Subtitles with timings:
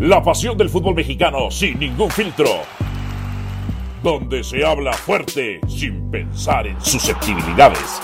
[0.00, 2.62] La pasión del fútbol mexicano sin ningún filtro.
[4.00, 8.00] Donde se habla fuerte sin pensar en susceptibilidades.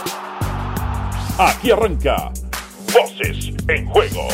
[1.38, 2.32] Aquí arranca
[2.92, 4.26] Voces en Juego.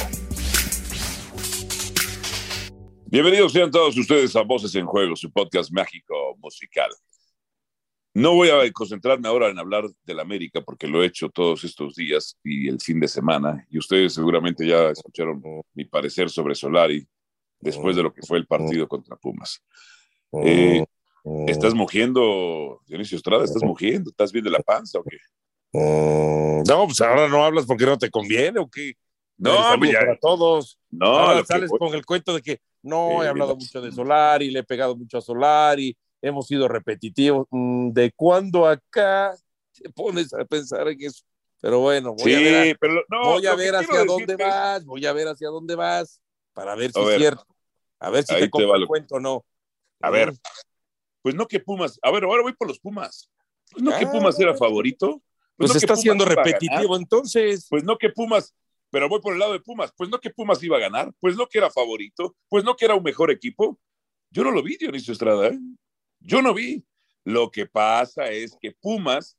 [3.11, 6.91] Bienvenidos sean todos ustedes a Voces en Juego, su podcast mágico musical.
[8.15, 11.95] No voy a concentrarme ahora en hablar del América porque lo he hecho todos estos
[11.95, 15.43] días y el fin de semana y ustedes seguramente ya escucharon
[15.75, 17.07] mi parecer sobre Solari
[17.61, 19.63] después de lo que fue el partido contra Pumas.
[20.43, 20.85] Eh,
[21.47, 23.45] ¿Estás mugiendo, Dionisio Estrada?
[23.45, 24.11] ¿Estás mugiendo?
[24.11, 25.19] ¿Estás bien de la panza o qué?
[25.73, 28.95] No, pues ahora no hablas porque no te conviene o qué.
[29.37, 29.53] No,
[29.87, 30.79] ya- para todos.
[30.91, 33.65] No, Ahora sales con el cuento de que no, he Eh, hablado mira.
[33.65, 37.47] mucho de Solari, le he pegado mucho a Solari, hemos sido repetitivos.
[37.51, 39.35] Mm, ¿De cuándo acá
[39.73, 41.25] te pones a pensar en eso?
[41.61, 44.85] Pero bueno, voy sí, a ver, a- pero no, voy a ver hacia dónde vas,
[44.85, 46.21] voy a ver hacia dónde vas,
[46.53, 47.47] para ver si es cierto.
[47.99, 49.45] A ver si te compro el cuento o no.
[50.01, 50.33] A ver,
[51.23, 53.31] pues no que Pumas, a ver, ahora voy por los Pumas.
[53.71, 55.23] Pues no que Ah, Pumas era favorito.
[55.57, 57.67] Pues no que está siendo repetitivo entonces.
[57.69, 58.55] Pues no que Pumas,
[58.91, 59.93] pero voy por el lado de Pumas.
[59.97, 61.13] Pues no que Pumas iba a ganar.
[61.21, 62.35] Pues no que era favorito.
[62.49, 63.79] Pues no que era un mejor equipo.
[64.31, 65.49] Yo no lo vi, Dionisio Estrada.
[65.49, 65.59] ¿eh?
[66.21, 66.85] Yo no vi.
[67.25, 69.37] Lo que pasa es que Pumas,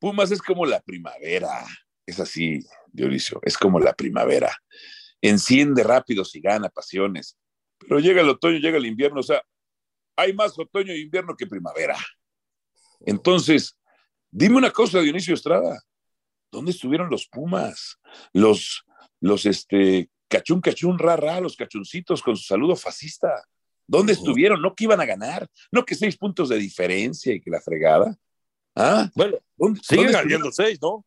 [0.00, 1.64] Pumas es como la primavera.
[2.04, 2.60] Es así,
[2.92, 3.40] Dionisio.
[3.44, 4.50] Es como la primavera.
[5.20, 7.36] Enciende rápido si gana pasiones.
[7.78, 9.20] Pero llega el otoño, llega el invierno.
[9.20, 9.42] O sea,
[10.16, 11.96] hay más otoño e invierno que primavera.
[13.00, 13.78] Entonces,
[14.30, 15.80] dime una cosa, Dionisio Estrada.
[16.50, 17.98] ¿Dónde estuvieron los Pumas?
[18.32, 18.84] Los,
[19.20, 23.30] los, este, cachún, cachún, ra, ra, los cachuncitos con su saludo fascista.
[23.86, 24.60] ¿Dónde estuvieron?
[24.60, 28.14] No que iban a ganar, no que seis puntos de diferencia y que la fregada.
[28.74, 29.10] ¿Ah?
[29.14, 31.04] Bueno, ¿Dónde, siguen habiendo seis, ¿no?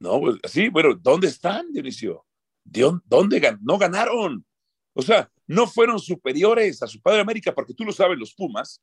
[0.00, 2.24] no, pues, sí, bueno, ¿dónde están, Dionisio?
[2.70, 4.44] ¿De dónde, gan- no ganaron?
[4.94, 8.82] O sea, no fueron superiores a su padre América, porque tú lo sabes, los Pumas,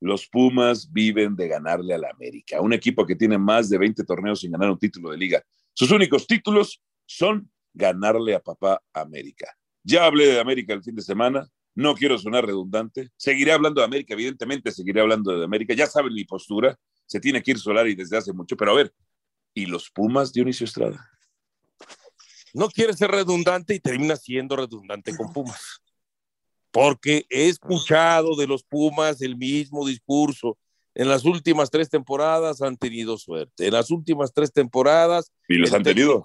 [0.00, 4.02] los Pumas viven de ganarle a la América, un equipo que tiene más de 20
[4.04, 5.42] torneos sin ganar un título de liga.
[5.74, 9.46] Sus únicos títulos son ganarle a papá América.
[9.82, 13.84] Ya hablé de América el fin de semana, no quiero sonar redundante, seguiré hablando de
[13.86, 16.76] América, evidentemente seguiré hablando de América, ya saben mi postura,
[17.06, 18.92] se tiene que ir Solari desde hace mucho, pero a ver,
[19.54, 21.10] ¿y los Pumas, Dionisio Estrada?
[22.54, 25.80] No quiere ser redundante y termina siendo redundante con Pumas.
[26.72, 30.56] Porque he escuchado de los Pumas el mismo discurso.
[30.94, 33.66] En las últimas tres temporadas han tenido suerte.
[33.66, 35.32] En las últimas tres temporadas.
[35.48, 36.22] ¿Y los han tenido?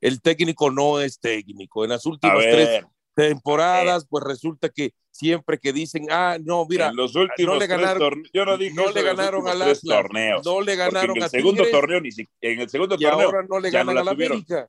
[0.00, 1.84] El técnico no es técnico.
[1.84, 2.84] En las últimas tres
[3.14, 7.66] temporadas, pues resulta que siempre que dicen, ah, no, mira, en los últimos no le
[7.66, 10.44] ganaron- yo no dije no eso le ganaron al Atlas, torneos.
[10.44, 13.02] no le ganaron en a el segundo Tigres, torneo ni si- en el segundo y
[13.04, 14.10] torneo ahora no le no ganan a la.
[14.10, 14.68] América.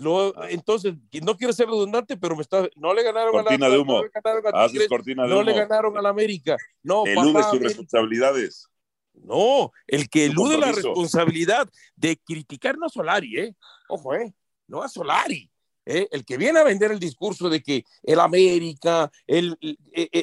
[0.00, 0.46] Ah.
[0.50, 3.78] Entonces, no quiero ser redundante, pero me está, no le ganaron a la Cortina de
[3.78, 3.94] humo.
[3.94, 6.56] no le ganaron a haces Tigres, cortina de no le humo, ganaron a la América.
[6.82, 8.68] No, eludes papá, sus responsabilidades.
[9.14, 13.56] No, el que elude la responsabilidad de criticar no a Solari, ¿eh?
[13.88, 14.32] Ojo, ¿eh?
[14.68, 15.50] No a Solari.
[15.88, 16.06] ¿Eh?
[16.12, 19.78] El que viene a vender el discurso de que el América, el, el,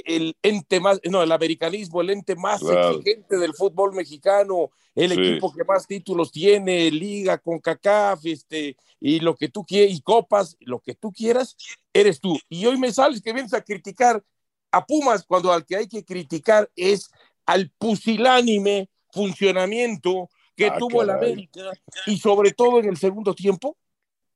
[0.06, 2.92] el- ente más, no, el americanismo, el ente más Claro.
[2.92, 5.20] exigente del fútbol mexicano, el Sí.
[5.20, 10.02] equipo que más títulos tiene, liga con CACAF, este, y lo que tú quieras, y
[10.02, 11.58] copas, lo que tú quieras,
[11.92, 12.38] eres tú.
[12.48, 14.24] Y hoy me sales que vienes a criticar
[14.72, 17.10] a Pumas cuando al que hay que criticar es
[17.46, 21.10] al pusilánime funcionamiento que Ah, tuvo el.
[21.10, 21.72] América
[22.06, 23.76] y sobre todo en el segundo tiempo.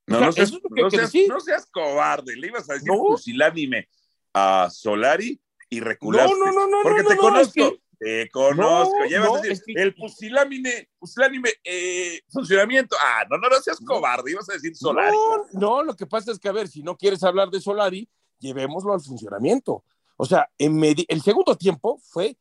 [0.10, 2.36] No, O sea, no seas, es no seas- no seas cobarde.
[2.36, 2.98] Le ibas a decir No.
[3.04, 3.88] pusilánime
[4.34, 5.40] a Solari
[5.70, 6.34] y reculaste.
[6.34, 7.64] No, no, no, no, Porque no, te no, conozco.
[7.64, 8.94] es que- Te conozco.
[8.98, 12.96] No, a decir, es que- el pusilánime, pusilánime eh, funcionamiento.
[13.04, 14.32] Ah, no, no, no seas cobarde.
[14.32, 15.16] Ibas a decir Solari.
[15.16, 18.08] No, no, lo que pasa es que, a ver, si no quieres hablar de Solari,
[18.40, 19.84] llevémoslo al funcionamiento.
[20.16, 22.38] O sea, en el segundo tiempo fue,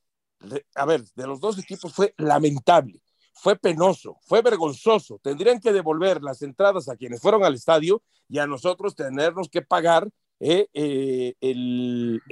[0.77, 3.01] a ver, de los dos equipos fue lamentable,
[3.41, 5.21] fue penoso, fue vergonzoso.
[5.23, 9.63] Tendrían que devolver las entradas a quienes fueron al estadio y a nosotros tenernos que
[9.63, 10.09] pagar
[10.41, 11.35] eh, eh,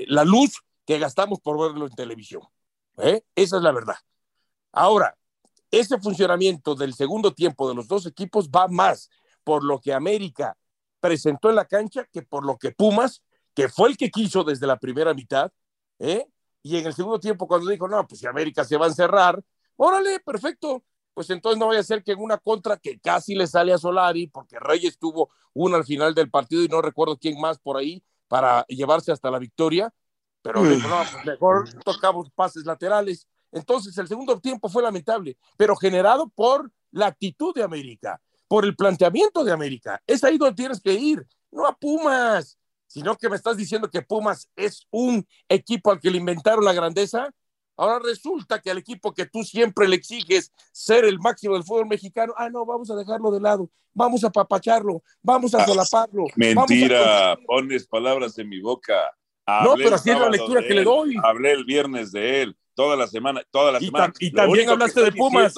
[0.08, 2.42] la luz que gastamos por verlo en televisión.
[2.98, 3.22] ¿eh?
[3.34, 3.96] Esa es la verdad.
[4.72, 5.16] Ahora,
[5.70, 9.08] ese funcionamiento del segundo tiempo de los dos equipos va más
[9.44, 10.56] por lo que América
[11.00, 13.22] presentó en la cancha que por lo que Pumas,
[13.54, 15.52] que fue el que quiso desde la primera mitad,
[15.98, 19.42] y en el segundo tiempo cuando dijo, no, pues si América se va a encerrar,
[19.76, 20.82] órale, perfecto,
[21.16, 23.78] pues entonces no vaya a ser que en una contra que casi le sale a
[23.78, 27.78] Solari, porque Reyes tuvo una al final del partido y no recuerdo quién más por
[27.78, 29.90] ahí para llevarse hasta la victoria,
[30.42, 33.26] pero dijo, no, pues mejor tocamos pases laterales.
[33.50, 38.76] Entonces el segundo tiempo fue lamentable, pero generado por la actitud de América, por el
[38.76, 40.02] planteamiento de América.
[40.06, 42.58] Es ahí donde tienes que ir, no a Pumas.
[42.88, 46.74] sino que me estás diciendo que Pumas es un equipo al que le inventaron la
[46.74, 47.30] grandeza.
[47.76, 51.86] Ahora resulta que al equipo que tú siempre le exiges ser el máximo del fútbol
[51.86, 56.24] mexicano, ah, no, vamos a dejarlo de lado, vamos a papacharlo, vamos a ah, solaparlo.
[56.36, 58.94] Mentira, pones palabras en mi boca.
[59.62, 61.16] no, pero así es la lectura que le doy.
[61.22, 64.12] Hablé el viernes de él, toda la semana, toda la y semana.
[64.18, 65.54] y también hablaste de Pumas.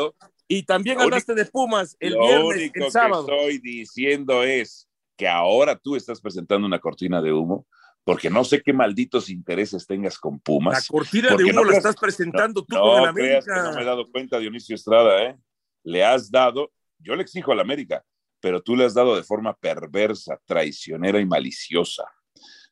[0.49, 3.23] y también hablaste de Pumas el viernes, el sábado.
[3.23, 7.65] Lo que estoy diciendo es que ahora tú estás presentando una cortina de humo
[8.09, 10.89] porque no sé qué malditos intereses tengas con Pumas.
[10.89, 13.65] La cortina de humo la estás presentando tú con el América.
[13.65, 15.37] no me he dado cuenta, Dionisio Estrada, ¿eh?
[15.85, 18.03] Le has dado, yo le exijo al América,
[18.41, 22.05] pero tú le has dado de forma perversa, traicionera y maliciosa.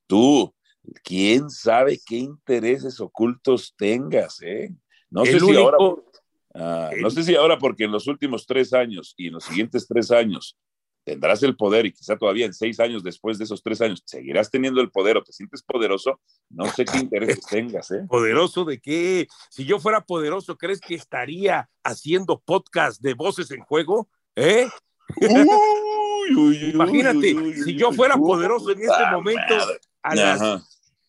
[0.06, 0.54] Tú,
[1.04, 4.74] quién sabe qué intereses ocultos tengas, ¿eh?
[5.10, 5.76] No sé si ahora.
[6.54, 9.86] Ah, no sé si ahora, porque en los últimos tres años y en los siguientes
[9.86, 10.56] tres años
[11.06, 14.50] tendrás el poder y quizá todavía en seis años después de esos tres años seguirás
[14.50, 16.18] teniendo el poder o te sientes poderoso,
[16.50, 17.92] no sé qué intereses tengas.
[17.92, 18.04] ¿eh?
[18.08, 19.28] ¿Poderoso de qué?
[19.48, 24.08] Si yo fuera poderoso, ¿crees que estaría haciendo podcast de voces en juego?
[24.34, 24.68] ¿Eh?
[26.74, 29.54] Imagínate, si yo fuera poderoso en este momento,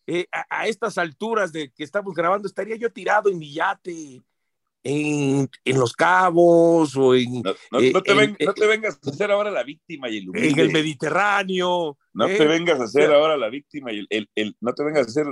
[0.06, 4.22] eh, a, a, estas alturas de que estamos grabando, estaría yo tirado en mi yate,
[4.88, 7.42] en, en, Los Cabos o en...
[7.42, 10.50] No, eh, te, vengas a hacer ahora la víctima y el humilde.
[10.50, 11.98] En el Mediterráneo.
[12.14, 12.48] No te ¿eh?
[12.48, 15.28] vengas a hacer ahora la víctima y el, el, No te vengas a hacer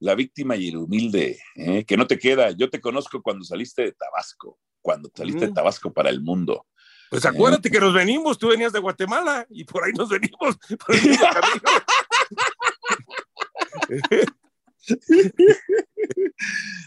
[0.00, 1.84] la víctima y el humilde, ¿eh?
[1.84, 2.50] que no te queda.
[2.50, 6.66] Yo te conozco cuando saliste de Tabasco, cuando saliste de Tabasco para el mundo.
[7.08, 10.58] Pues acuérdate que nos venimos, tú venías de Guatemala y por ahí nos venimos.
[10.84, 11.16] Por el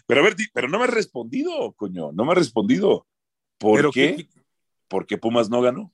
[0.07, 3.07] pero a ver, pero no me ha respondido, coño, no me ha respondido.
[3.57, 4.27] ¿Por qué?
[4.87, 5.93] Porque Pumas no ganó.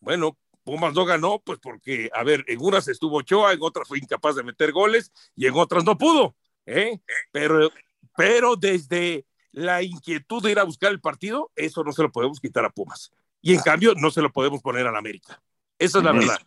[0.00, 3.98] Bueno, Pumas no ganó, pues porque, a ver, en unas estuvo Ochoa, en otras fue
[3.98, 6.36] incapaz de meter goles y en otras no pudo.
[6.66, 6.98] ¿eh?
[7.32, 7.70] Pero,
[8.16, 12.40] pero desde la inquietud de ir a buscar el partido, eso no se lo podemos
[12.40, 13.10] quitar a Pumas.
[13.40, 15.40] Y en cambio, no se lo podemos poner a la América.
[15.78, 16.38] Esa es la verdad.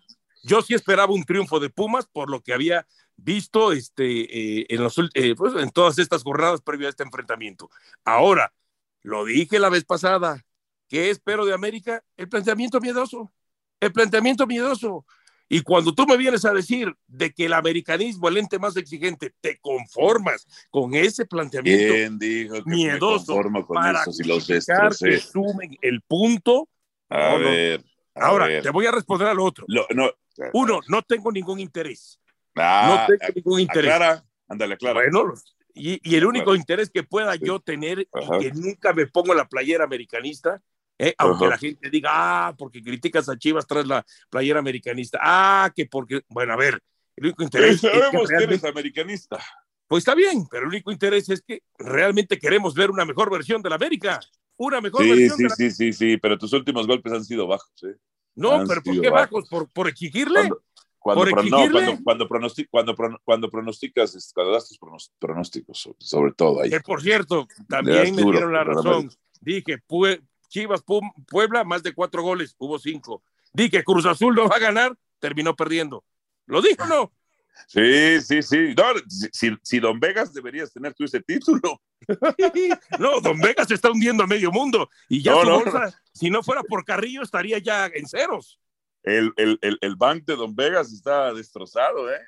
[0.43, 2.85] Yo sí esperaba un triunfo de Pumas por lo que había
[3.17, 7.69] visto este, eh, en, los, eh, pues, en todas estas jornadas previas a este enfrentamiento.
[8.05, 8.53] Ahora,
[9.01, 10.45] lo dije la vez pasada,
[10.87, 12.03] ¿qué espero de América?
[12.17, 13.31] El planteamiento miedoso,
[13.79, 15.05] el planteamiento miedoso.
[15.51, 19.33] Y cuando tú me vienes a decir de que el americanismo, el ente más exigente,
[19.41, 22.15] te conformas con ese planteamiento
[22.65, 26.69] miedoso para eso, si los que sumen el punto.
[27.09, 27.83] A ver,
[28.19, 29.65] Ahora, te voy a responder al otro.
[29.67, 30.11] no,
[30.53, 32.19] Uno, no tengo ningún interés.
[32.55, 33.91] Ah, no tengo ningún interés.
[33.91, 34.99] Aclara, ándale, claro.
[34.99, 35.33] Bueno,
[35.73, 39.83] y, el único interés que pueda yo tener y que nunca me pongo la playera
[39.83, 40.61] americanista,
[40.97, 45.71] eh, aunque la gente diga, ah, porque criticas a Chivas tras la playera americanista, ah,
[45.73, 46.81] que porque, bueno, a ver,
[47.15, 47.79] el único interés.
[47.81, 49.39] sabemos que, eres americanista.
[49.87, 53.61] Pues está bien, pero el único interés es que realmente queremos ver una mejor versión
[53.61, 54.19] de la América.
[54.57, 55.49] Una mejor versión.
[55.51, 57.71] Sí, sí, sí, sí, pero tus últimos golpes han sido bajos.
[57.83, 57.95] ¿eh?
[58.35, 59.47] No, pero ¿por qué bajos?
[59.49, 60.49] ¿Por, por exigirle?
[60.99, 61.57] Cuando, cuando,
[62.69, 64.79] cuando, cuando, pronosticas, cuando das tus
[65.17, 66.69] pronósticos, sobre, todo ahí.
[66.69, 69.09] Que por cierto, también me dieron la razón.
[69.39, 69.81] Dije,
[70.49, 70.83] Chivas
[71.27, 73.23] Puebla, más de cuatro goles, hubo cinco.
[73.53, 76.03] Dije, Cruz Azul no va a ganar, terminó perdiendo.
[76.45, 77.11] ¿Lo dijo o no?
[77.67, 78.75] Sí, sí, sí.
[79.31, 81.81] si, si, Don Vegas deberías tener tú ese título.
[82.99, 86.41] no, Don Vegas se está hundiendo a medio mundo y ya su bolsa, si no
[86.41, 88.59] fuera por Carrillo, estaría ya en ceros
[89.03, 92.19] el, el, el, el bank de Don Vegas está destrozado, ¿eh?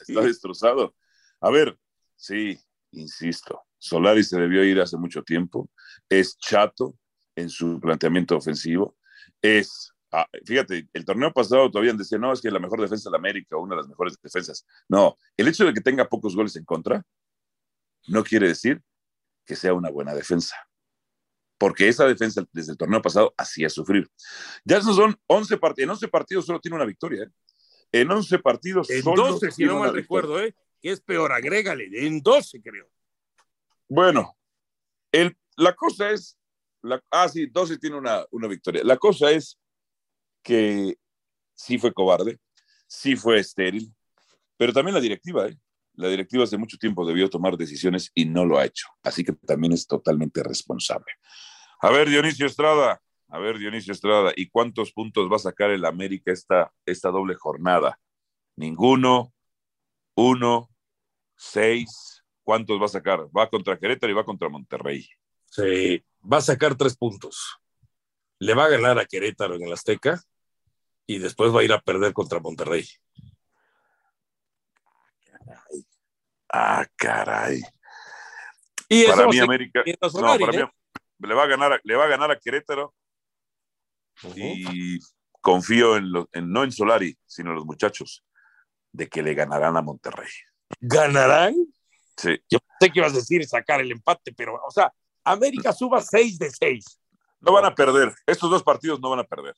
[0.00, 0.94] Está destrozado.
[1.40, 1.78] A ver,
[2.16, 2.58] sí,
[2.92, 5.70] insisto, Solari se debió ir hace mucho tiempo.
[6.08, 6.96] Es chato
[7.36, 8.96] en su planteamiento ofensivo.
[9.40, 13.16] Es, ah, fíjate, el torneo pasado todavía decía, no, es que la mejor defensa de
[13.16, 14.66] América, una de las mejores defensas.
[14.88, 17.02] No, el hecho de que tenga pocos goles en contra
[18.06, 18.82] no quiere decir
[19.44, 20.56] que sea una buena defensa
[21.58, 24.08] porque esa defensa desde el torneo pasado hacía sufrir.
[24.64, 27.24] Ya son 11 partidos, en 11 partidos solo tiene una victoria.
[27.24, 27.30] ¿eh?
[27.90, 30.54] En 11 partidos en 12, si no mal recuerdo, ¿eh?
[30.80, 32.88] que es peor, agrégale, en 12 creo.
[33.88, 34.36] Bueno,
[35.10, 36.38] el, la cosa es,
[36.82, 38.82] la, ah, sí, 12 tiene una, una victoria.
[38.84, 39.58] La cosa es
[40.48, 40.96] que
[41.52, 42.38] sí fue cobarde,
[42.86, 43.94] sí fue estéril,
[44.56, 45.58] pero también la directiva, ¿eh?
[45.92, 48.86] La directiva hace mucho tiempo debió tomar decisiones y no lo ha hecho.
[49.02, 51.12] Así que también es totalmente responsable.
[51.82, 55.84] A ver, Dionisio Estrada, a ver, Dionisio Estrada, ¿y cuántos puntos va a sacar el
[55.84, 58.00] América esta, esta doble jornada?
[58.56, 59.34] Ninguno,
[60.14, 60.70] uno,
[61.36, 62.24] seis.
[62.42, 63.28] ¿Cuántos va a sacar?
[63.36, 65.06] Va contra Querétaro y va contra Monterrey.
[65.50, 67.58] Sí, va a sacar tres puntos.
[68.38, 70.22] Le va a ganar a Querétaro en el Azteca
[71.08, 72.86] y después va a ir a perder contra Monterrey
[76.52, 77.60] Ah, caray.
[78.88, 79.82] Y para mí América
[80.14, 80.64] no, para ¿eh?
[81.18, 82.94] mí le va a ganar a- le va a ganar a Querétaro
[84.34, 84.98] y
[85.42, 88.24] confío en, los- en- no en Solari, sino en los muchachos
[88.92, 90.28] de que le ganarán a Monterrey.
[90.80, 91.54] ¿Ganarán?
[92.16, 92.38] Sí.
[92.50, 94.92] Yo sé que ibas a decir sacar el empate, pero, o sea,
[95.24, 96.98] América suba 6 de 6.
[97.40, 98.14] No van a perder.
[98.26, 99.54] Estos dos partidos no van a perder.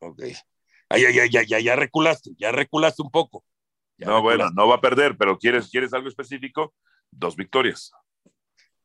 [0.00, 0.22] Ok.
[0.92, 3.44] Ay, ay, ay, ya, ya reculaste, ya reculaste un poco.
[3.96, 6.74] Ya No, bueno, no va a perder, pero ¿quieres, ¿quieres algo específico?
[7.10, 7.92] Dos victorias.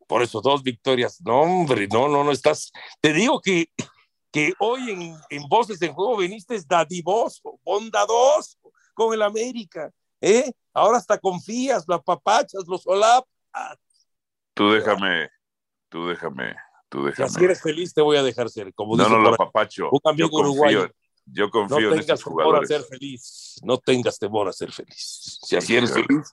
[0.08, 1.20] Por eso, dos victorias.
[1.26, 2.72] No, hombre, no, no, no estás.
[3.02, 3.70] Te digo que,
[4.32, 8.58] que hoy en, en Voces en Juego viniste dadivoso, bondadoso
[8.94, 9.90] con el América.
[10.22, 10.52] ¿eh?
[10.74, 13.28] Ahora hasta confías, lo apapachas, lo solapas.
[14.54, 15.30] Tú déjame,
[15.90, 16.56] tú déjame,
[16.88, 17.46] tú Si déjame.
[17.46, 18.74] eres feliz, te voy a dejar ser.
[18.76, 19.90] Como No, dice no, lo papacho.
[19.92, 20.88] Un amigo uruguayo.
[21.26, 23.56] Yo No confío en tengas estos temor a ser feliz.
[23.64, 25.40] No tengas temor a ser feliz.
[25.44, 26.32] Si así eres feliz,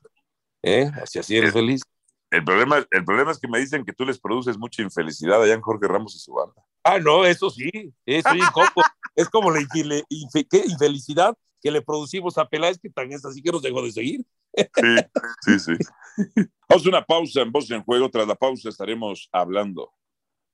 [0.63, 0.91] ¿eh?
[1.07, 1.83] Si así eres feliz.
[2.31, 5.55] El problema, el problema es que me dicen que tú les produces mucha infelicidad allá
[5.55, 6.63] en Jorge Ramos y su banda.
[6.83, 7.71] Ah, no, eso sí.
[8.07, 8.29] Eso
[9.17, 13.63] es como la infelicidad que le producimos a Peláez, que tan es así que nos
[13.63, 14.27] dejó de seguir.
[14.55, 14.97] Sí,
[15.43, 15.73] sí, sí.
[16.69, 18.11] Vamos a una pausa en Voz en Juego.
[18.11, 19.93] Tras la pausa estaremos hablando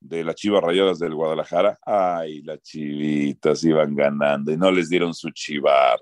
[0.00, 1.78] de las Chivas Rayadas del Guadalajara.
[1.84, 6.00] Ay, las chivitas iban ganando y no les dieron su chivar.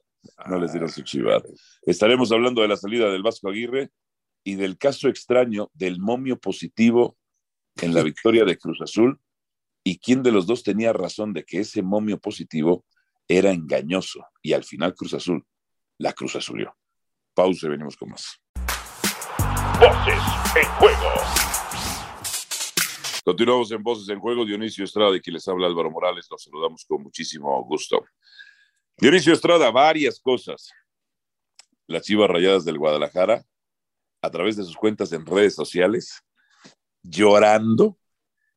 [0.49, 1.43] No les dieron su chivar.
[1.83, 3.91] Estaremos hablando de la salida del Vasco Aguirre
[4.45, 7.17] y del caso extraño del momio positivo
[7.81, 9.21] en la victoria de Cruz Azul
[9.85, 12.85] y quién de los dos tenía razón de que ese momio positivo
[13.29, 15.45] era engañoso y al final Cruz Azul
[15.99, 16.77] la Cruz Azulió.
[17.35, 18.41] Pausa y venimos con más.
[19.79, 20.23] Voces
[20.57, 21.56] en juego.
[23.27, 24.45] Continuamos en Voces en Juego.
[24.45, 26.29] Dionisio Estrada y quien les habla Álvaro Morales.
[26.31, 28.05] Los saludamos con muchísimo gusto.
[28.99, 30.71] Dionisio Estrada, varias cosas.
[31.89, 33.45] Las Chivas Rayadas del Guadalajara,
[34.23, 36.23] a través de sus cuentas en redes sociales,
[37.03, 37.99] llorando,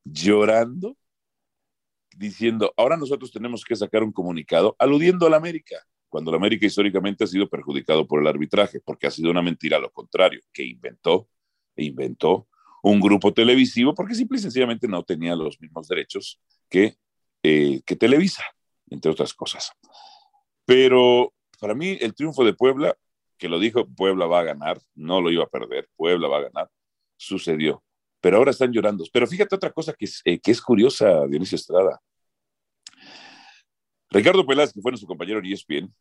[0.03, 0.95] llorando,
[2.15, 6.67] diciendo, ahora nosotros tenemos que sacar un comunicado aludiendo a la América, cuando la América
[6.67, 10.63] históricamente ha sido perjudicado por el arbitraje, porque ha sido una mentira lo contrario, que
[10.63, 11.27] inventó,
[11.75, 12.47] e inventó
[12.83, 16.97] un grupo televisivo porque simple y sencillamente no tenía los mismos derechos que,
[17.43, 18.43] eh, que Televisa,
[18.89, 19.71] entre otras cosas.
[20.65, 22.95] Pero para mí el triunfo de Puebla,
[23.37, 26.49] que lo dijo, Puebla va a ganar, no lo iba a perder, Puebla va a
[26.49, 26.69] ganar,
[27.17, 27.83] sucedió.
[28.21, 29.05] Pero ahora están llorando.
[29.13, 32.01] Pero fíjate otra cosa que es, eh, que es curiosa, Dionisio Estrada.
[34.09, 35.93] Ricardo Peláez, que fue nuestro compañero en ESPN,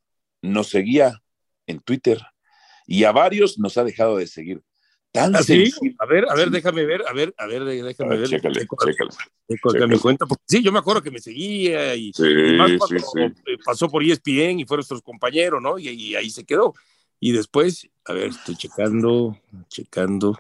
[0.42, 1.20] nos seguía
[1.66, 2.20] en Twitter
[2.87, 4.62] y a varios nos ha dejado de seguir.
[5.10, 5.66] Tan ¿Ah, sí?
[5.70, 5.96] sensible.
[5.98, 6.52] A ver, a ver, Sí.
[6.52, 8.28] déjame ver, a ver, a ver, déjame A ver, ver.
[8.28, 9.86] chécale, chécale.
[9.86, 12.78] mi cuenta, porque sí, yo me acuerdo que me seguía y, Sí, y más sí,
[12.78, 13.20] cuando sí.
[13.46, 15.78] eh, pasó por ESPN y fue nuestro compañero, ¿no?
[15.78, 16.74] Y, y ahí se quedó.
[17.20, 19.38] Y después, a ver, estoy checando,
[19.68, 20.38] checando.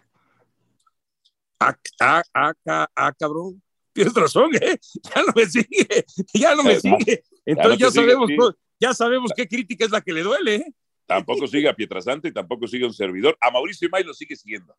[1.60, 3.62] Ah, ah, ah, ah, ah, cabrón.
[3.92, 4.78] Tienes razón, ¿eh?
[5.14, 7.24] Ya no me sigue, ya no me sigue.
[7.44, 8.36] Entonces ya, sigue, sabemos, sí.
[8.78, 10.74] ya sabemos qué crítica es la que le duele, ¿eh?
[11.08, 13.36] Tampoco sigue a Pietrasanta y tampoco sigue un servidor.
[13.40, 14.76] A Mauricio Imay lo sigue siguiendo.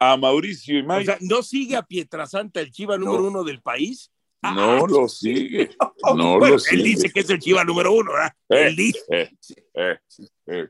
[0.00, 4.10] A Mauricio Imay O sea, no sigue a Pietrasanta, el chiva número uno del país.
[4.42, 5.70] no lo sigue.
[6.16, 6.82] No Bueno, lo él sigue.
[6.82, 8.32] dice que es el chiva número uno, ¿verdad?
[8.48, 9.00] Eh, Él dice.
[9.10, 9.30] eh,
[9.74, 9.98] eh,
[10.46, 10.68] eh.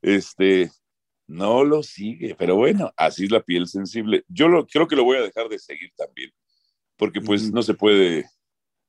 [0.00, 0.70] Este,
[1.26, 4.24] no lo sigue, pero bueno, así es la piel sensible.
[4.28, 6.32] Yo lo, creo que lo voy a dejar de seguir también,
[6.96, 7.54] porque pues Ujú.
[7.54, 8.24] no se puede,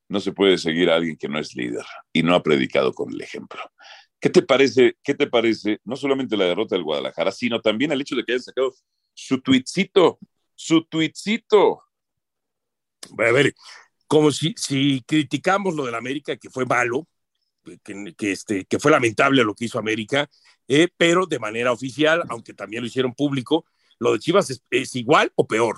[0.07, 3.11] no se puede seguir a alguien que no es líder y no ha predicado con
[3.11, 3.59] el ejemplo.
[4.19, 8.01] ¿Qué te parece, qué te parece, no solamente la derrota del Guadalajara, sino también el
[8.01, 8.73] hecho de que hayan sacado
[9.13, 10.19] su tuitcito,
[10.55, 11.83] su tuitcito?
[13.17, 13.53] A ver,
[14.07, 17.07] como si, si criticamos lo del América, que fue malo,
[17.83, 20.29] que, que, este, que fue lamentable lo que hizo América,
[20.67, 23.65] eh, pero de manera oficial, aunque también lo hicieron público,
[23.99, 25.77] lo de Chivas es, es igual o peor.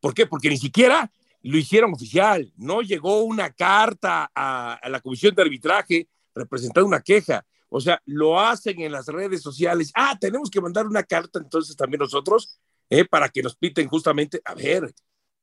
[0.00, 0.26] ¿Por qué?
[0.26, 1.10] Porque ni siquiera
[1.42, 7.02] lo hicieron oficial, no llegó una carta a, a la comisión de arbitraje representando una
[7.02, 7.44] queja.
[7.76, 9.90] O sea, lo hacen en las redes sociales.
[9.96, 14.40] Ah, tenemos que mandar una carta entonces también nosotros, eh, para que nos piten justamente.
[14.44, 14.94] A ver,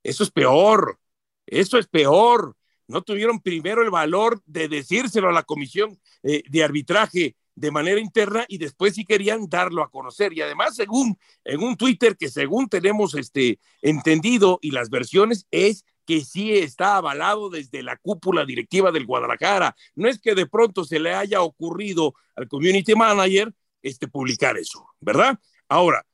[0.01, 0.97] eso es peor.
[1.45, 2.55] Eso es peor.
[2.88, 8.00] No tuvieron primero el valor de decírselo a la comisión eh, de arbitraje de manera
[8.00, 10.31] interna y después sí querían darlo a conocer.
[10.31, 15.83] Y además, según en un Twitter que según tenemos este, entendido y las versiones, es
[16.05, 19.75] que sí está avalado desde la cúpula directiva del Guadalajara.
[19.96, 24.86] No es que de pronto se le haya ocurrido al community manager este, publicar eso,
[25.00, 25.39] ¿verdad?
[25.67, 26.05] Ahora,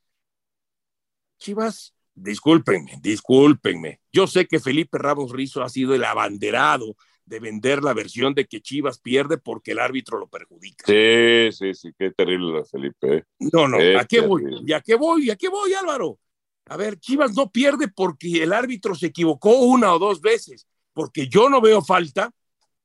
[1.40, 4.02] Chivas, discúlpenme, discúlpenme.
[4.12, 8.46] Yo sé que Felipe Ramos Rizo ha sido el abanderado de vender la versión de
[8.46, 10.86] que Chivas pierde porque el árbitro lo perjudica.
[10.88, 13.26] Sí, sí, sí, qué terrible, Felipe.
[13.40, 14.44] No, no, ¿a qué voy?
[14.66, 15.28] ¿Y a qué voy?
[15.28, 16.18] ¿Y a qué voy, Álvaro?
[16.70, 21.28] A ver, Chivas no pierde porque el árbitro se equivocó una o dos veces, porque
[21.28, 22.32] yo no veo falta,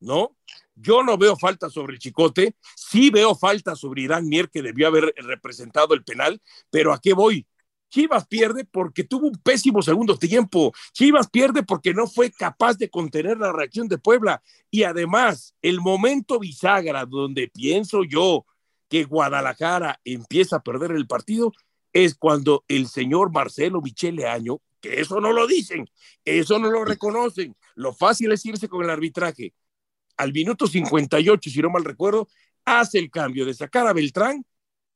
[0.01, 0.37] ¿no?
[0.75, 4.87] Yo no veo falta sobre el Chicote, sí veo falta sobre Irán Mier, que debió
[4.87, 7.47] haber representado el penal, pero ¿a qué voy?
[7.91, 10.73] Chivas pierde porque tuvo un pésimo segundo tiempo.
[10.95, 14.43] Chivas pierde porque no fue capaz de contener la reacción de Puebla.
[14.71, 18.47] Y además, el momento bisagra donde pienso yo
[18.89, 21.53] que Guadalajara empieza a perder el partido
[21.93, 25.89] es cuando el señor Marcelo Michele Año, que eso no lo dicen,
[26.25, 27.57] eso no lo reconocen.
[27.75, 29.55] Lo fácil es irse con el arbitraje.
[30.17, 32.29] Al minuto 58, si no mal recuerdo,
[32.65, 34.45] hace el cambio de sacar a Beltrán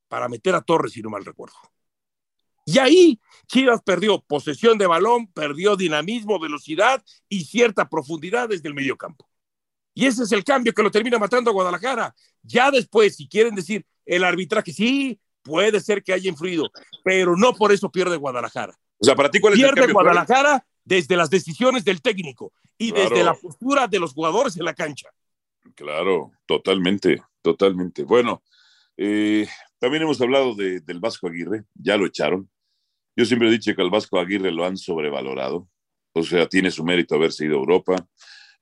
[0.09, 1.57] para meter a Torres, si no mal recuerdo.
[2.65, 8.75] Y ahí Chivas perdió posesión de balón, perdió dinamismo, velocidad y cierta profundidad desde el
[8.75, 9.29] medio campo.
[9.95, 12.15] Y ese es el cambio que lo termina matando a Guadalajara.
[12.43, 16.71] Ya después, si quieren decir el arbitraje, sí, puede ser que haya influido,
[17.05, 18.77] pero no por eso pierde Guadalajara.
[18.99, 22.53] O sea, para ti, ¿cuál es pierde el cambio, Guadalajara desde las decisiones del técnico
[22.79, 25.11] y desde la postura de los jugadores en la cancha.
[25.75, 28.05] Claro, totalmente, totalmente.
[28.05, 28.43] Bueno,
[28.97, 29.49] eh,
[29.81, 32.49] también hemos hablado de, del Vasco Aguirre, ya lo echaron.
[33.17, 35.69] Yo siempre he dicho que al Vasco Aguirre lo han sobrevalorado.
[36.13, 37.97] O sea, tiene su mérito haberse ido a Europa.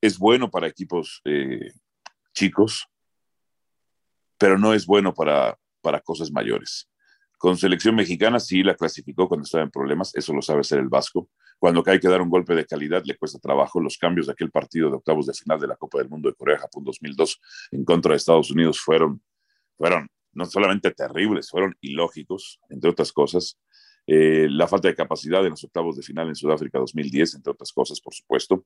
[0.00, 1.72] Es bueno para equipos eh,
[2.32, 2.88] chicos,
[4.38, 6.88] pero no es bueno para, para cosas mayores.
[7.36, 10.88] Con selección mexicana sí la clasificó cuando estaba en problemas, eso lo sabe hacer el
[10.88, 11.28] Vasco.
[11.58, 13.80] Cuando hay que dar un golpe de calidad le cuesta trabajo.
[13.80, 16.34] Los cambios de aquel partido de octavos de final de la Copa del Mundo de
[16.34, 17.40] Corea-Japón 2002
[17.72, 19.22] en contra de Estados Unidos fueron,
[19.76, 23.58] fueron no solamente terribles, fueron ilógicos, entre otras cosas.
[24.06, 27.72] Eh, la falta de capacidad en los octavos de final en Sudáfrica 2010, entre otras
[27.72, 28.64] cosas, por supuesto.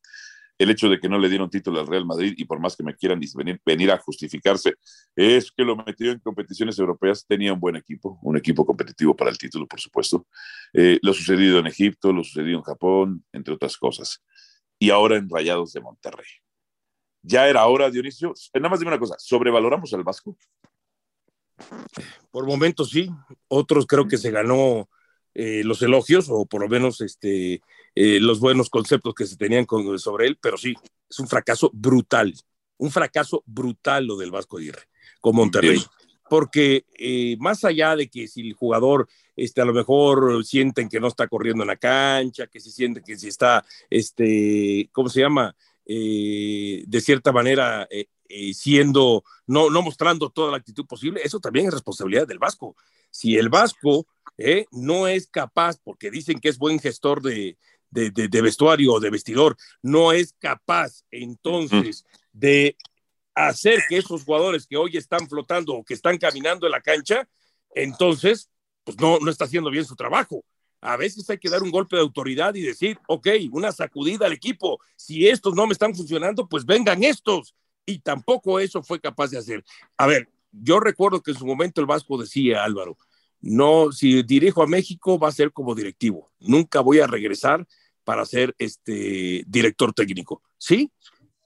[0.59, 2.83] El hecho de que no le dieron título al Real Madrid y por más que
[2.83, 3.21] me quieran
[3.65, 4.75] venir, a justificarse,
[5.15, 9.31] es que lo metió en competiciones europeas, tenía un buen equipo, un equipo competitivo para
[9.31, 10.27] el título, por supuesto.
[10.73, 14.23] Eh, lo sucedido en Egipto, lo sucedido en Japón, entre otras cosas.
[14.79, 16.27] Y ahora en Rayados de Monterrey.
[17.23, 18.35] Ya era hora, Dionisio.
[18.55, 20.37] Nada más dime una cosa, ¿sobrevaloramos al Vasco?
[22.31, 23.11] Por momentos sí,
[23.49, 24.89] otros creo que se ganó
[25.41, 27.63] eh, los elogios o por lo menos este,
[27.95, 30.75] eh, los buenos conceptos que se tenían sobre él, pero sí,
[31.09, 32.35] es un fracaso brutal,
[32.77, 34.89] un fracaso brutal lo del Vasco Aguirre
[35.21, 35.81] con Monterrey.
[36.29, 40.99] Porque eh, más allá de que si el jugador este, a lo mejor sienten que
[40.99, 45.21] no está corriendo en la cancha, que se siente que si está, este, ¿cómo se
[45.21, 45.55] llama?
[45.87, 47.89] de cierta manera
[48.53, 52.75] siendo, no, no mostrando toda la actitud posible, eso también es responsabilidad del Vasco.
[53.11, 54.67] Si el Vasco ¿eh?
[54.71, 57.57] no es capaz, porque dicen que es buen gestor de,
[57.91, 62.77] vestuario o de vestidor, no es capaz entonces de
[63.35, 67.29] hacer que esos jugadores que hoy están flotando o que están caminando en la cancha,
[67.75, 68.51] entonces,
[68.85, 70.45] pues no, no está haciendo bien su trabajo.
[70.81, 74.33] A veces hay que dar un golpe de autoridad y decir, ok, una sacudida al
[74.33, 74.79] equipo.
[74.97, 77.55] Si estos no me están funcionando, pues vengan estos.
[77.85, 79.65] Y tampoco eso fue capaz de hacer.
[79.97, 82.97] A ver, yo recuerdo que en su momento el Vasco decía, Álvaro,
[83.41, 86.31] no, si dirijo a México va a ser como directivo.
[86.41, 87.67] Nunca voy a regresar
[88.05, 90.43] para ser este director técnico.
[90.57, 90.91] ¿Sí?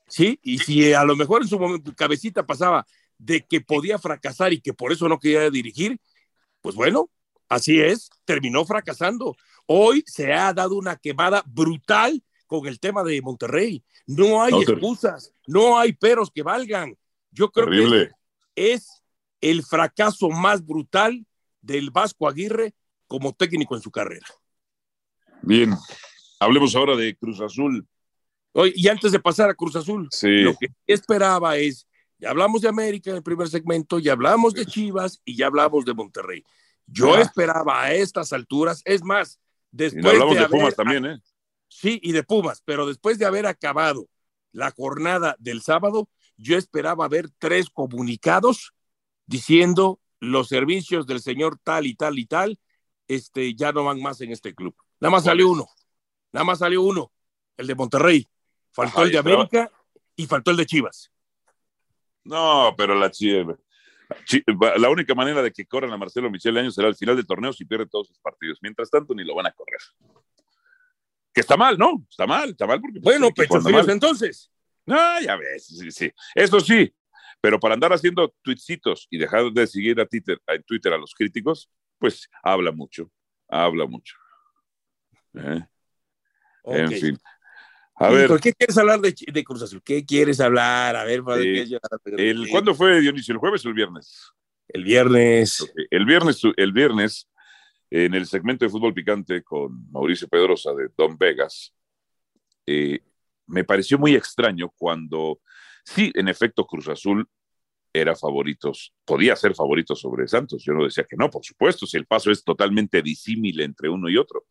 [0.09, 2.87] Sí, y si a lo mejor en su momento cabecita pasaba
[3.19, 5.99] de que podía fracasar y que por eso no quería dirigir,
[6.61, 7.11] pues bueno,
[7.49, 9.37] así es, terminó fracasando.
[9.67, 13.83] Hoy se ha dado una quemada brutal con el tema de Monterrey.
[14.07, 16.97] No hay excusas, no hay peros que valgan.
[17.31, 18.11] Yo creo que
[18.57, 19.03] es
[19.41, 21.27] el fracaso más brutal
[21.61, 22.75] del Vasco Aguirre
[23.07, 24.27] como técnico en su carrera.
[25.43, 25.75] Bien,
[26.39, 27.87] hablemos ahora de Cruz Azul.
[28.53, 31.87] Hoy, y antes de pasar a Cruz Azul, lo que esperaba es,
[32.19, 35.85] ya hablamos de América en el primer segmento, ya hablamos de Chivas y ya hablamos
[35.85, 36.45] de Monterrey.
[36.87, 41.19] Yo esperaba a estas alturas, es más, después hablamos de, Pumas también, ¿eh?
[41.69, 44.09] Sí, y de Pumas, pero después de haber acabado
[44.53, 48.73] la jornada del sábado, yo esperaba ver tres comunicados
[49.27, 52.59] diciendo los servicios del señor tal y tal y tal,
[53.09, 54.75] este, ya no van más en este club.
[55.01, 55.67] Nada más salió uno,
[56.33, 57.13] nada más salió uno,
[57.57, 58.29] el de Monterrey.
[58.71, 59.71] Faltó el de América
[60.17, 61.13] y faltó el de Chivas.
[62.25, 63.59] No, pero la Chivas.
[64.79, 67.53] La única manera de que corran a Marcelo Michel Año será al final del torneo
[67.53, 68.59] si pierde todos sus partidos.
[68.63, 69.81] Mientras tanto, ni lo van a correr.
[71.33, 72.07] Que está mal, ¿no?
[72.11, 73.01] Está mal, está mal porque.
[73.01, 74.51] Pues, bueno, pecho fríos entonces.
[74.87, 76.13] No, ya ves, sí, sí.
[76.35, 76.93] Eso sí,
[77.41, 81.15] pero para andar haciendo tweetsitos y dejar de seguir a Twitter, en Twitter a los
[81.15, 83.11] críticos, pues habla mucho,
[83.49, 84.17] habla mucho.
[85.35, 85.61] ¿Eh?
[86.65, 87.19] En fin.
[87.97, 88.31] A ver.
[88.41, 89.83] qué quieres hablar de, Cruz Azul?
[89.85, 90.97] ¿Qué quieres hablar?
[90.97, 91.79] A ver, eh,
[92.17, 93.33] el, ¿Cuándo fue, Dionisio?
[93.33, 94.33] ¿El jueves o el viernes?
[94.69, 95.73] El viernes.
[95.91, 97.29] El viernes, el viernes,
[97.91, 101.75] en el segmento de fútbol picante con Mauricio Pedrosa de Don Vegas,
[102.67, 103.01] eh,
[103.53, 105.41] me pareció muy extraño cuando,
[105.85, 107.29] sí, en efecto, Cruz Azul
[107.93, 110.65] era favoritos, podía ser favorito sobre Santos.
[110.65, 114.09] Yo no decía que no, por supuesto, si el paso es totalmente disímil entre uno
[114.09, 114.47] y otro.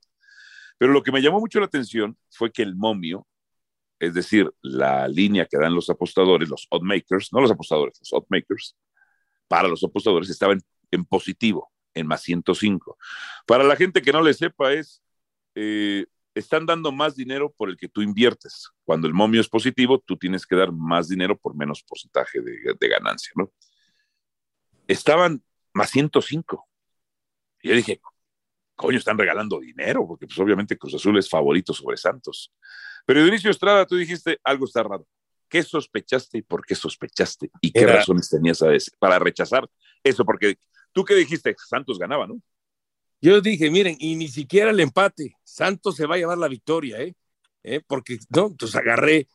[0.77, 3.27] Pero lo que me llamó mucho la atención fue que el momio,
[3.99, 8.75] es decir, la línea que dan los apostadores, los oddmakers, no los apostadores, los oddmakers,
[9.47, 10.55] para los apostadores estaba
[10.91, 12.97] en, positivo, en más 105.
[13.47, 15.01] Para la gente que no le sepa es,
[15.55, 18.69] eh, están dando más dinero por el que tú inviertes.
[18.83, 22.87] Cuando el momio es positivo, tú tienes que dar más dinero por menos porcentaje de,
[22.87, 23.51] ganancia, ¿no?
[24.87, 26.67] Estaban más 105.
[27.61, 28.01] Y yo dije,
[28.75, 32.53] coño, están regalando dinero, porque pues obviamente Cruz Azul es favorito sobre Santos.
[33.05, 35.05] Pero Dionisio Estrada, tú dijiste, algo está raro.
[35.47, 37.51] ¿Qué sospechaste y por qué sospechaste?
[37.59, 38.67] ¿Y qué razones tenías a
[38.99, 39.69] para rechazar
[40.01, 40.23] eso?
[40.23, 40.57] Porque
[40.93, 42.41] tú qué dijiste, Santos ganaba, ¿no?
[43.21, 46.99] Yo dije, miren, y ni siquiera el empate, Santos se va a llevar la victoria,
[47.01, 47.15] ¿eh?
[47.63, 47.81] ¿Eh?
[47.85, 49.27] Porque, no, entonces agarré,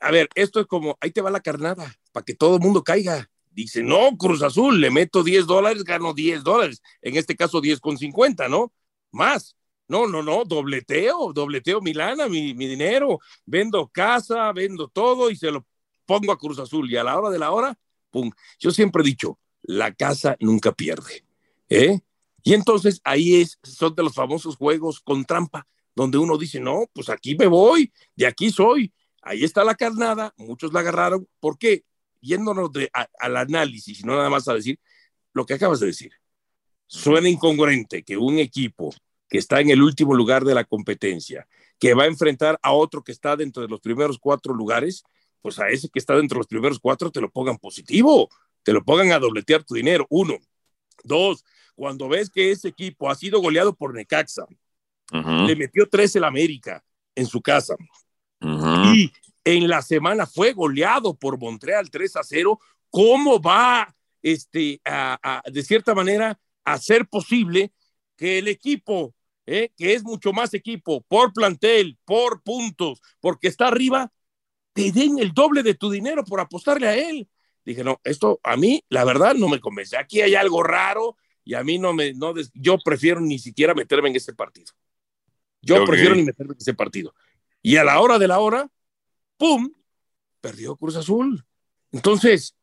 [0.00, 2.84] a ver, esto es como, ahí te va la carnada, para que todo el mundo
[2.84, 3.30] caiga.
[3.50, 7.80] Dice, no, Cruz Azul, le meto 10 dólares, gano 10 dólares, en este caso 10
[7.80, 8.72] con 50, ¿no?
[9.10, 9.56] Más.
[9.88, 15.50] No, no, no, dobleteo, dobleteo Milana, mi, mi dinero, vendo casa, vendo todo y se
[15.50, 15.66] lo
[16.06, 16.90] pongo a Cruz Azul.
[16.90, 17.78] Y a la hora de la hora,
[18.10, 18.30] pum.
[18.58, 21.24] Yo siempre he dicho, la casa nunca pierde.
[21.68, 22.00] ¿eh?
[22.42, 26.86] Y entonces ahí es, son de los famosos juegos con trampa, donde uno dice, no,
[26.92, 28.92] pues aquí me voy, de aquí soy.
[29.22, 31.28] Ahí está la carnada, muchos la agarraron.
[31.38, 31.84] ¿Por qué?
[32.20, 32.70] Yéndonos
[33.18, 34.78] al análisis y no nada más a decir
[35.32, 36.12] lo que acabas de decir.
[36.86, 38.92] Suena incongruente que un equipo
[39.28, 41.46] que está en el último lugar de la competencia,
[41.78, 45.04] que va a enfrentar a otro que está dentro de los primeros cuatro lugares,
[45.40, 48.28] pues a ese que está dentro de los primeros cuatro te lo pongan positivo,
[48.62, 50.06] te lo pongan a dobletear tu dinero.
[50.10, 50.36] Uno.
[51.02, 54.46] Dos, cuando ves que ese equipo ha sido goleado por Necaxa,
[55.12, 56.82] le metió tres el América
[57.14, 57.76] en su casa.
[58.40, 59.12] Y
[59.44, 62.58] en la semana fue goleado por Montreal 3 a 0.
[62.90, 67.72] ¿Cómo va este, a, de cierta manera a ser posible
[68.16, 69.14] que el equipo,
[69.46, 74.12] eh, que es mucho más equipo por plantel, por puntos, porque está arriba,
[74.72, 77.28] te den el doble de tu dinero por apostarle a él?
[77.64, 79.96] Dije, no, esto a mí, la verdad, no me convence.
[79.96, 84.08] Aquí hay algo raro y a mí no me, no, yo prefiero ni siquiera meterme
[84.08, 84.72] en ese partido.
[85.60, 87.14] Yo prefiero ni meterme en ese partido.
[87.62, 88.68] Y a la hora de la hora,
[89.36, 89.72] ¡pum!
[90.40, 91.44] Perdió Cruz Azul.
[91.92, 92.56] Entonces,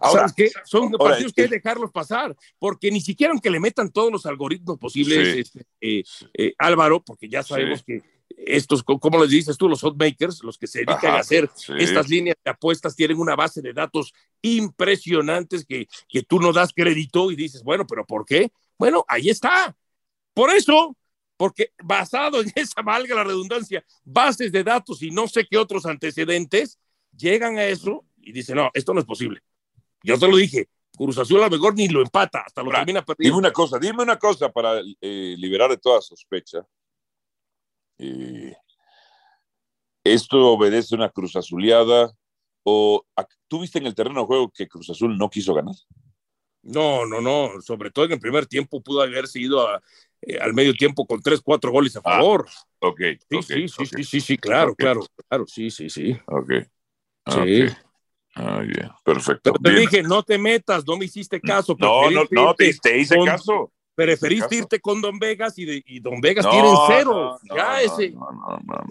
[0.00, 3.90] ahora que son partidos que hay que dejarlos pasar, porque ni siquiera aunque le metan
[3.90, 8.02] todos los algoritmos posibles, este, eh, eh, Álvaro, porque ya sabemos que
[8.36, 9.68] estos, ¿cómo les dices tú?
[9.68, 13.62] Los hotmakers, los que se dedican a hacer estas líneas de apuestas, tienen una base
[13.62, 18.50] de datos impresionantes que, que tú no das crédito y dices, bueno, pero ¿por qué?
[18.78, 19.76] Bueno, ahí está.
[20.34, 20.96] Por eso,
[21.36, 25.86] porque basado en esa, valga la redundancia, bases de datos y no sé qué otros
[25.86, 26.78] antecedentes,
[27.16, 29.40] llegan a eso y dicen, no, esto no es posible.
[30.02, 33.04] Yo te lo dije, Cruz Azul a lo mejor ni lo empata, hasta lo termina
[33.04, 33.36] perdiendo.
[33.36, 36.66] Dime una cosa, dime una cosa para eh, liberar de toda sospecha.
[37.98, 38.54] Eh,
[40.04, 42.12] ¿Esto obedece a una Cruz Azuleada?
[42.62, 43.04] ¿O
[43.48, 45.74] tú viste en el terreno de juego que Cruz Azul no quiso ganar?
[46.62, 47.60] No, no, no.
[47.60, 49.68] Sobre todo en el primer tiempo pudo haber sido
[50.22, 52.46] eh, al medio tiempo con tres, cuatro goles a ah, favor.
[52.80, 53.00] ok.
[53.30, 56.16] Sí, sí, sí, sí, sí, claro, claro, claro, sí, sí, sí.
[56.26, 56.52] Ok.
[57.28, 57.66] Sí.
[58.34, 58.62] Ah,
[59.04, 59.54] Perfecto.
[59.54, 61.74] Pero te dije, no te metas, no me hiciste caso.
[61.78, 63.72] No, no, no, te, hice caso.
[63.96, 67.38] Preferiste irte con Don Vegas y, y Don Vegas tiene cero.
[67.54, 68.10] ya ese.
[68.10, 68.84] No, no, no,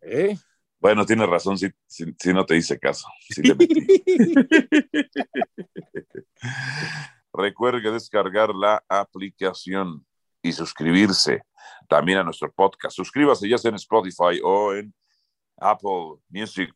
[0.00, 0.34] ¿Eh?
[0.78, 3.06] Bueno, tienes razón, si, si, no te hice caso.
[7.34, 10.06] Recuerde descargar la aplicación
[10.40, 11.42] y suscribirse
[11.86, 12.96] también a nuestro podcast.
[12.96, 14.94] Suscríbase ya sea en Spotify o en
[15.58, 16.72] Apple Music.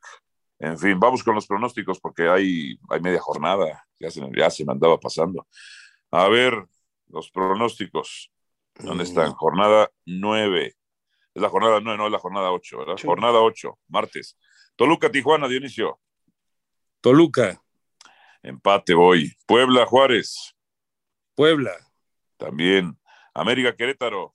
[0.59, 3.87] En fin, vamos con los pronósticos porque hay, hay media jornada.
[3.99, 5.47] Ya se, ya se me andaba pasando.
[6.11, 6.67] A ver,
[7.13, 8.31] los pronósticos.
[8.79, 9.33] ¿Dónde están?
[9.33, 10.75] Jornada 9.
[11.35, 12.97] Es la jornada 9, no es la jornada 8, ¿verdad?
[13.05, 14.37] Jornada 8, martes.
[14.77, 16.01] Toluca, Tijuana, Dionisio.
[17.01, 17.63] Toluca.
[18.43, 19.33] Empate voy.
[19.47, 20.55] Puebla, Juárez.
[21.35, 21.73] Puebla.
[22.37, 22.99] También.
[23.35, 24.35] América, Querétaro.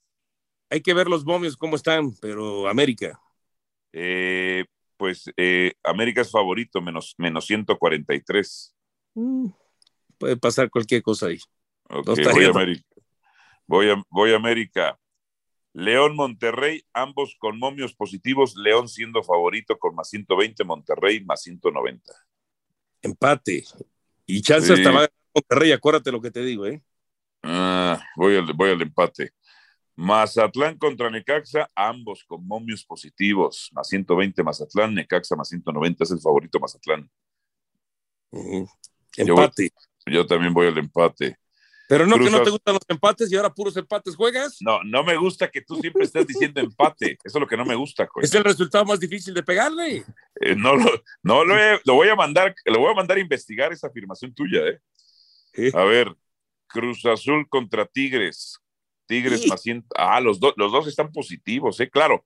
[0.70, 3.20] Hay que ver los momios cómo están, pero América.
[3.92, 4.64] Eh,
[4.96, 8.74] pues eh, América es favorito, menos, menos 143.
[9.14, 9.48] Mm,
[10.18, 11.38] puede pasar cualquier cosa ahí
[11.88, 12.84] voy a América.
[13.66, 14.98] Voy a, voy a América.
[15.72, 22.12] León Monterrey, ambos con momios positivos, León siendo favorito con más 120, Monterrey más 190.
[23.02, 23.64] Empate.
[24.24, 26.82] Y chance hasta va a Monterrey, acuérdate lo que te digo, ¿eh?
[27.42, 29.32] Ah, voy, al, voy al empate.
[29.96, 36.20] Mazatlán contra Necaxa, ambos con momios positivos, más 120 Mazatlán, Necaxa más 190 es el
[36.20, 37.10] favorito Mazatlán.
[39.16, 39.70] Empate.
[40.06, 41.36] Yo, también voy al empate.
[41.88, 44.56] Pero no que no te gustan los empates y ahora puros empates juegas.
[44.60, 47.18] No, no me gusta que tú siempre estés diciendo empate.
[47.22, 48.08] Eso es lo que no me gusta.
[48.20, 50.04] Es el resultado más difícil de pegarle.
[50.40, 50.90] Eh, no lo,
[51.22, 54.60] no lo, lo, voy a mandar, lo voy a mandar a investigar esa afirmación tuya,
[54.66, 55.70] ¿eh?
[55.74, 56.14] A ver,
[56.66, 58.58] Cruz Azul contra Tigres.
[59.06, 59.86] Tigres más 100.
[59.96, 61.88] Ah, los, los dos están positivos, ¿eh?
[61.88, 62.24] Claro,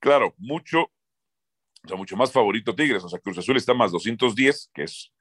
[0.00, 3.04] claro, mucho, o sea, mucho más favorito Tigres.
[3.04, 5.12] O sea, Cruz Azul está más 210, que es.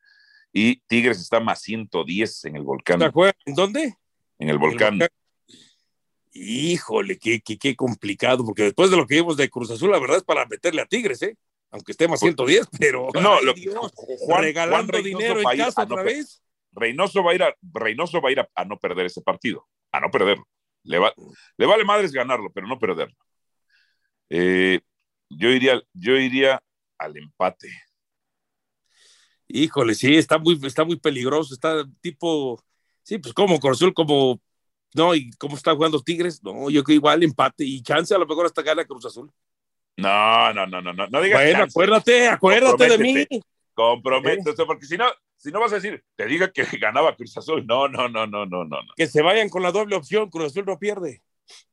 [0.57, 3.01] Y Tigres está más 110 en el volcán.
[3.45, 3.93] ¿En dónde?
[4.39, 4.99] En el volcán.
[6.31, 9.99] Híjole, qué, qué, qué, complicado, porque después de lo que vimos de Cruz Azul, la
[9.99, 11.35] verdad es para meterle a Tigres, ¿eh?
[11.71, 13.09] Aunque esté más 110, pero.
[13.21, 13.53] No, lo,
[14.19, 16.41] Juan, regalando dinero en casa otra vez.
[16.71, 19.99] Reynoso va a ir, a, Reynoso va a, ir a, no perder ese partido, a
[19.99, 20.47] no perderlo.
[20.83, 21.13] Le, va,
[21.57, 23.15] le vale madres ganarlo, pero no perderlo.
[24.29, 24.79] Eh,
[25.29, 26.63] yo, iría, yo iría
[26.97, 27.67] al empate.
[29.47, 32.61] Híjole, sí, está muy, está muy peligroso, está tipo,
[33.03, 34.39] sí, pues como Cruzul, como,
[34.93, 38.25] no, y cómo está jugando Tigres, no, yo creo igual empate y chance a lo
[38.25, 39.31] mejor hasta gana Cruz Azul.
[39.97, 43.27] No, no, no, no, no, no digas Bueno, acuérdate, acuérdate de mí.
[43.73, 45.05] Comprométete, porque si no,
[45.35, 47.65] si no vas a decir, te diga que ganaba Cruz Azul.
[47.67, 48.77] No, no, no, no, no, no.
[48.95, 51.21] Que se vayan con la doble opción, Cruz Azul no pierde.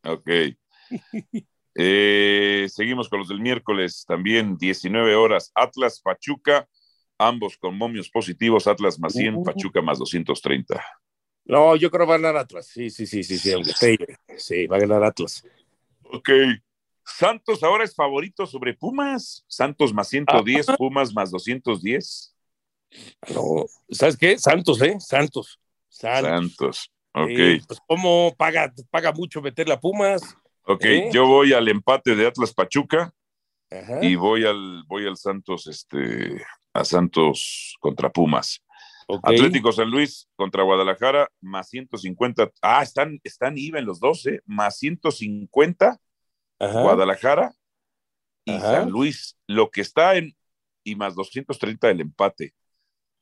[0.05, 0.29] Ok.
[1.75, 5.51] eh, seguimos con los del miércoles, también 19 horas.
[5.55, 6.69] Atlas Pachuca,
[7.19, 9.45] ambos con momios positivos, Atlas más 100, uh.
[9.45, 10.85] Pachuca más 230.
[11.45, 12.67] No, yo creo que va a ganar Atlas.
[12.67, 13.73] Sí, sí, sí, sí, sí, aunque
[14.37, 15.45] Sí, va a ganar Atlas.
[16.05, 16.31] Ok.
[17.05, 19.45] Santos ahora es favorito sobre Pumas.
[19.49, 22.35] Santos más 110, Pumas más 210.
[23.35, 24.39] No, ¿sabes qué?
[24.39, 24.97] Santos, ¿eh?
[25.01, 25.59] Santos.
[25.89, 26.91] Santos.
[27.15, 27.67] Ok.
[27.67, 30.23] pues, ¿cómo paga, paga mucho meterle a Pumas?
[30.65, 31.11] Ok, ¿Eh?
[31.13, 33.13] yo voy al empate de Atlas Pachuca
[34.01, 38.63] y voy al, voy al Santos, este, a Santos contra Pumas.
[39.23, 42.51] Atlético San Luis contra Guadalajara, más 150.
[42.63, 45.99] Ah, están, están IVA en los 12, más 150
[46.59, 47.55] Guadalajara
[48.45, 49.37] y San Luis.
[49.47, 50.35] Lo que está en,
[50.85, 52.55] y más 230 el empate.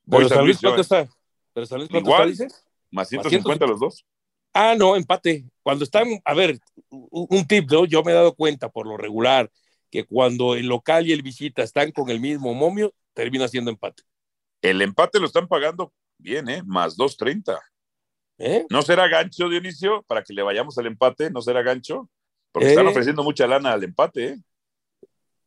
[0.04, 1.08] Voy San Luis, ¿cuánto está?
[1.52, 2.64] ¿Pero San Luis cuánto Igual, está, dices?
[2.90, 4.06] Más 150 los dos.
[4.52, 5.44] Ah, no, empate.
[5.62, 6.58] Cuando están, a ver,
[6.90, 7.84] un tip, ¿no?
[7.84, 9.50] Yo me he dado cuenta por lo regular
[9.90, 14.02] que cuando el local y el visita están con el mismo momio, termina siendo empate.
[14.62, 16.62] El empate lo están pagando bien, ¿eh?
[16.64, 17.58] Más 2.30.
[18.38, 18.66] ¿Eh?
[18.70, 20.02] ¿No será gancho, Dionisio?
[20.04, 22.08] Para que le vayamos al empate, ¿no será gancho?
[22.52, 22.70] Porque ¿Eh?
[22.70, 24.38] están ofreciendo mucha lana al empate, ¿eh?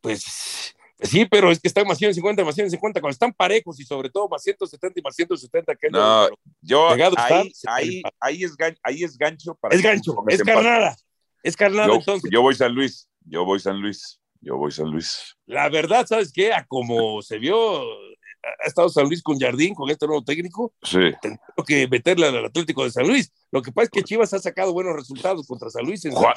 [0.02, 4.10] Pues Sí, pero es que están más 150, más 150, cuando están parejos y sobre
[4.10, 5.76] todo más 170 y más 170.
[5.76, 6.30] Que no,
[6.62, 9.56] yo ahí, ahí, ahí, es gancho, ahí es gancho.
[9.56, 10.96] Para es gancho, es carnada.
[11.42, 12.30] Es carnada yo, entonces.
[12.32, 15.36] Yo voy San Luis, yo voy San Luis, yo voy San Luis.
[15.46, 16.54] La verdad, ¿sabes qué?
[16.54, 20.74] A como se vio, ha estado San Luis con Jardín, con este nuevo técnico.
[20.84, 21.12] Sí.
[21.22, 23.32] Tengo que meterle al Atlético de San Luis.
[23.52, 26.04] Lo que pasa es que Chivas ha sacado buenos resultados contra San Luis.
[26.06, 26.36] En Juan.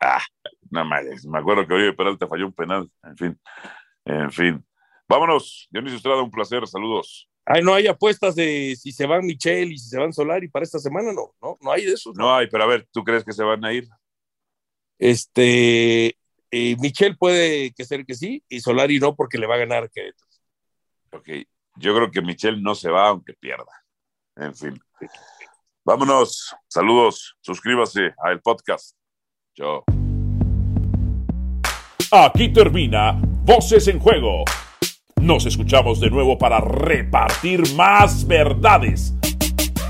[0.00, 0.22] Ah,
[0.70, 3.40] no mames, me acuerdo que Oribe Peralta falló un penal, en fin.
[4.04, 4.64] En fin.
[5.08, 7.28] Vámonos, Dionisio Estrada, un placer, saludos.
[7.44, 10.64] Ay, no hay apuestas de si se van Michelle y si se van Solari para
[10.64, 12.12] esta semana, no, no, no hay de eso.
[12.16, 13.88] No, hay, pero a ver, ¿tú crees que se van a ir?
[14.98, 16.16] Este,
[16.52, 19.90] eh, Michelle puede que ser que sí, y Solari no, porque le va a ganar
[19.90, 20.28] Querétaro.
[21.12, 21.28] Ok,
[21.76, 23.72] yo creo que Michelle no se va aunque pierda.
[24.36, 24.78] En fin.
[25.82, 28.96] Vámonos, saludos, suscríbase al podcast.
[29.54, 29.82] Chao.
[32.10, 34.44] Aquí termina Voces en Juego.
[35.22, 39.14] Nos escuchamos de nuevo para repartir más verdades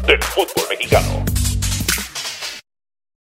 [0.07, 1.25] del fútbol mexicano.